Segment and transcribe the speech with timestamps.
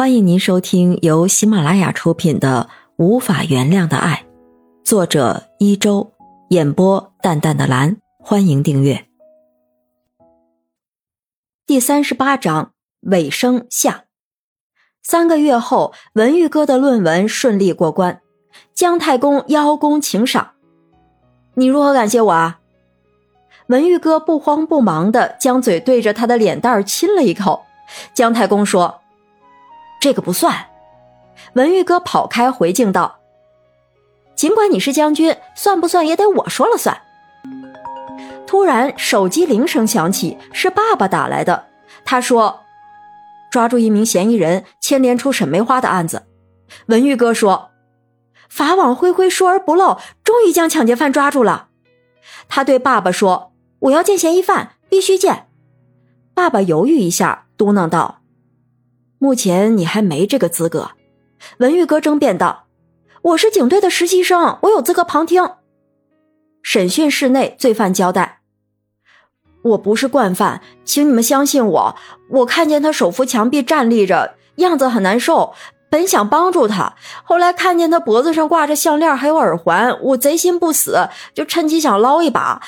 [0.00, 4.24] 欢迎您收听由喜马拉雅出品的《无法原谅的爱》，
[4.82, 6.10] 作者一周，
[6.48, 7.98] 演播淡淡的蓝。
[8.18, 9.04] 欢迎订阅。
[11.66, 14.04] 第三十八章尾声下。
[15.02, 18.22] 三个月后，文玉哥的论文顺利过关，
[18.72, 20.52] 姜太公邀功请赏。
[21.56, 22.60] 你如何感谢我啊？
[23.66, 27.66] 文玉哥不慌不忙的将嘴对着他的脸蛋亲了一口。
[28.14, 28.99] 姜太公说。
[30.00, 30.66] 这个不算，
[31.52, 33.20] 文玉哥跑开回敬道
[34.34, 37.02] ：“尽管你是将军，算不算也得我说了算。”
[38.48, 41.66] 突然，手机铃声响起，是爸爸打来的。
[42.04, 42.60] 他说
[43.52, 46.26] ：“抓住一名嫌疑人，牵连出沈梅花的案子。”
[46.86, 47.70] 文玉哥说
[48.48, 51.68] ：“法网恢恢，疏而不漏，终于将抢劫犯抓住了。”
[52.48, 55.48] 他对爸爸说：“我要见嫌疑犯，必须见。”
[56.34, 58.19] 爸爸犹豫一下，嘟囔道。
[59.22, 60.92] 目前你还没这个资格，
[61.58, 62.64] 文玉哥争辩道
[63.20, 65.46] ：“我是警队的实习生，我有资格旁听。”
[66.64, 68.40] 审讯室内，罪犯交代
[69.60, 71.96] ：“我不是惯犯，请你们相信我。
[72.30, 75.52] 我看见他手扶墙壁站立着，样子很难受。”
[75.90, 82.62] 本想帮助他，后来看见他脖子上挂着项链还有耳环，我贼心不死，就趁机想捞一把。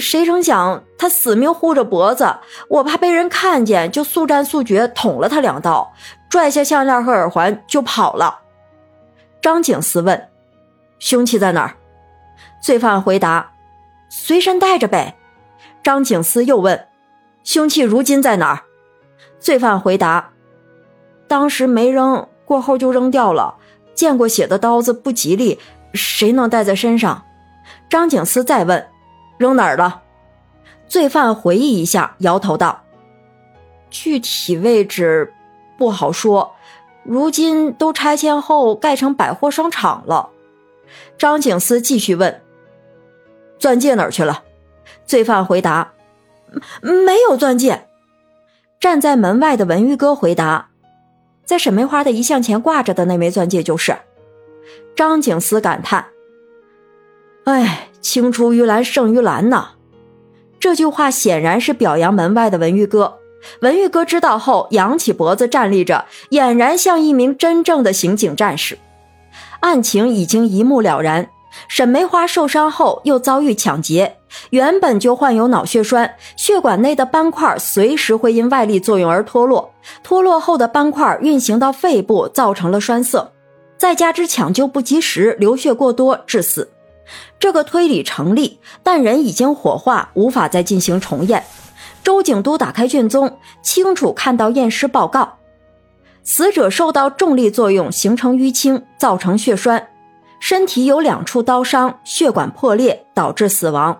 [0.00, 2.36] 谁成想他死命护着脖子，
[2.68, 5.92] 我怕被人看见，就速战速决捅了他两刀，
[6.28, 8.38] 拽下项链和耳环就跑了。
[9.42, 10.28] 张警司问
[11.00, 11.74] ：“凶器在哪儿？”
[12.62, 13.50] 罪犯回答
[14.08, 15.16] ：“随身带着呗。”
[15.82, 16.86] 张警司又问
[17.42, 18.62] ：“凶器如今在哪儿？”
[19.40, 20.30] 罪犯回答
[21.26, 23.56] ：“当时没扔。”过后就扔掉了。
[23.94, 25.58] 见过血的刀子不吉利，
[25.92, 27.24] 谁能带在身上？
[27.90, 28.88] 张警司再问
[29.36, 30.02] ：“扔哪儿了？”
[30.88, 32.84] 罪犯回忆一下，摇头道
[33.90, 35.34] ：“具体位置
[35.76, 36.54] 不好说。
[37.02, 40.30] 如今都拆迁后盖成百货商场了。”
[41.18, 42.40] 张警司继续问
[43.58, 44.44] ：“钻戒哪儿去了？”
[45.04, 45.92] 罪犯回答
[46.80, 47.88] ：“没有钻戒。”
[48.80, 50.67] 站在门外的文玉哥回答。
[51.48, 53.96] 在沈梅花的遗像前挂着的那枚钻戒就是。
[54.94, 56.08] 张景思感叹
[57.44, 59.70] ：“哎，青出于蓝胜于蓝呐！”
[60.60, 63.16] 这句话显然是表扬门外的文玉哥。
[63.62, 68.76] 文玉哥知道后，扬起脖子站立着，俨然像一名真正的刑警战士。
[69.60, 71.30] 案情已经一目了然。
[71.66, 74.17] 沈梅花受伤后又遭遇抢劫，
[74.50, 79.72] 原本就患有脑血栓，血管内的斑块随时会因外力作用而脱落，
[80.02, 83.32] 脱落后的斑块运行到肺部，造成了栓塞，
[83.76, 86.70] 再加之抢救不及时，流血过多致死。
[87.38, 91.42] 这个推理成立，但人已经火化，无法再进行重验。
[92.04, 95.36] 周景都打开卷宗，清楚看到验尸报告，
[96.22, 99.88] 死者受到重力作用形成淤青，造成血栓。
[100.40, 103.98] 身体有两处刀伤，血管破裂导致死亡。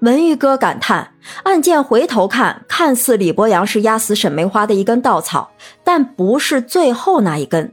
[0.00, 1.12] 文玉哥感叹：
[1.42, 5.50] 案件回头看，看似李博阳是压死沈梅花的一根稻草，
[5.82, 7.72] 但不是最后那一根。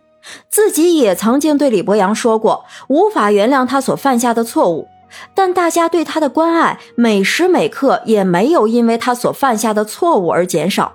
[0.50, 4.88] 自己也曾经对李博阳说过，无法原谅他所犯下的错误，
[5.34, 10.94] 但大家对他的关爱，每时每刻也没有因为他所犯下的错误而减少。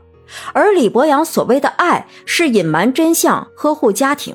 [0.52, 4.34] 而李博阳所谓的爱，是隐瞒真相，呵护家庭。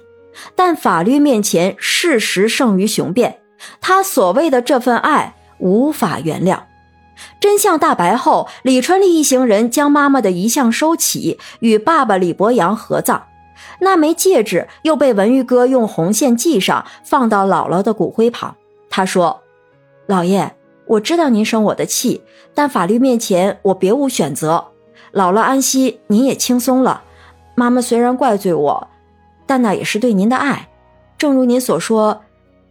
[0.55, 3.39] 但法律面前，事实胜于雄辩。
[3.79, 6.59] 他所谓的这份爱无法原谅。
[7.39, 13.23] 真相大白后，李春丽一行人将妈妈的遗像收起，与爸爸李博阳合葬。
[13.79, 18.55] 那枚戒指又被文玉哥用红线系上，放到姥姥的骨灰旁。
[18.89, 19.41] 他说
[20.07, 20.55] ：“姥爷，
[20.85, 22.23] 我知道您生我的气，
[22.53, 24.65] 但法律面前我别无选择。
[25.13, 27.03] 姥姥安息，您也轻松了。
[27.55, 28.87] 妈妈虽然怪罪我。”
[29.47, 30.69] 但那也是对您的爱，
[31.17, 32.21] 正如您所说，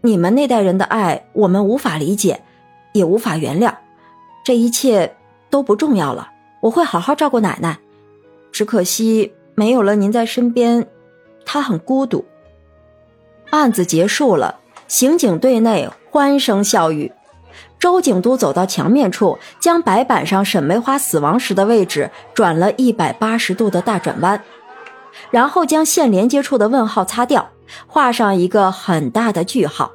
[0.01, 2.41] 你们那代人的爱，我们无法理解，
[2.93, 3.75] 也无法原谅。
[4.45, 5.17] 这一切
[5.49, 6.31] 都不重要了，
[6.61, 7.79] 我会好好照顾奶奶。
[8.53, 10.87] 只可惜没有了您在身边，
[11.45, 12.25] 她很孤独。
[13.51, 17.13] 案子结束了，刑警队内欢声笑语。
[17.79, 24.43] 周景都走到墙面处，将白板上沈梅花死亡时的位置转了一百八十度的大转弯。
[25.31, 27.51] 然后将线连接处的问号擦掉，
[27.87, 29.93] 画上一个很大的句号。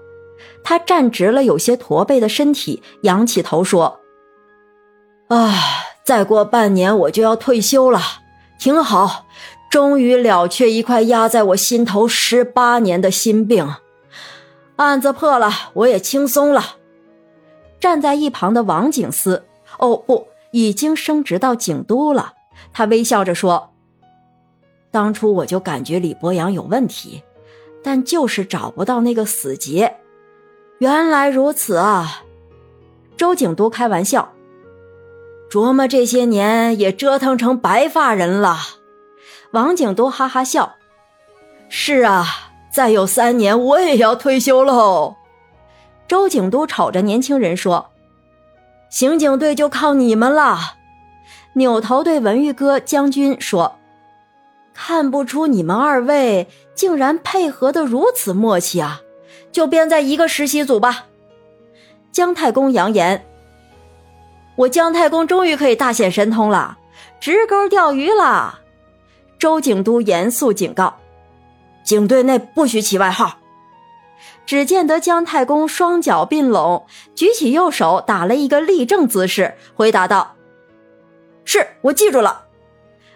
[0.68, 4.00] 他站直了有些驼背的身体，仰起头说
[5.30, 5.54] ：“啊，
[6.04, 8.02] 再过半年我就要退休了，
[8.60, 9.28] 挺好，
[9.70, 13.76] 终于了却一块压在我心头十八年的心病。
[14.78, 16.78] 案子破了，我也轻松了。”
[17.80, 19.46] 站在一旁的王警司，
[19.78, 22.34] 哦不，已经升职到警督了。
[22.74, 23.72] 他微笑着说。
[24.90, 27.22] 当初我就感觉李博阳有问题，
[27.84, 29.98] 但就是找不到那个死结。
[30.80, 32.24] 原来如此啊！
[33.16, 34.33] 周景都开玩笑，
[35.50, 38.57] 琢磨这些年也折腾成白发人了。
[39.51, 40.75] 王景都哈哈笑
[41.69, 42.25] ：“是啊，
[42.69, 45.16] 再有三年我也要退休喽。”
[46.10, 47.92] 周景都瞅着年轻人说
[48.92, 50.75] ：“刑警队就靠你们了。”
[51.56, 53.78] 扭头对文玉哥将军说
[54.75, 59.00] ：“看不出你们二位竟然配合的如此默契啊！
[59.56, 61.06] 就编在一个实习组吧。”
[62.12, 63.25] 姜太公扬言
[64.57, 66.78] ：“我姜太公终于可以大显神通了，
[67.22, 68.60] 直钩钓鱼了。”
[69.40, 70.98] 周景都严肃警告
[71.86, 73.40] ：“警队内不许起外号。”
[74.46, 76.86] 只见得姜太公双脚并拢，
[77.16, 80.36] 举起右手打了一个立正姿势，回答道。
[81.46, 82.44] 是我记住了，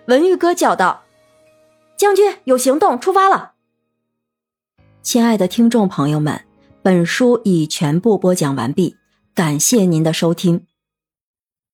[0.06, 1.04] 文玉哥叫道
[1.98, 3.52] ：“将军有行动，出发了。”
[5.02, 6.42] 亲爱的听众朋友们，
[6.84, 8.96] 本书已全部播讲完毕，
[9.34, 10.62] 感谢您的收听。